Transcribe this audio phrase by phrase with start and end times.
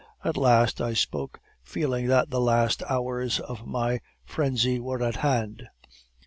[0.23, 5.67] At last I spoke, feeling that the last hours of my frenzy were at hand.